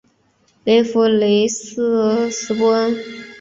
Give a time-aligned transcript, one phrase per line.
[0.63, 1.83] 勒夫雷斯
[2.47, 3.03] 恩波雷。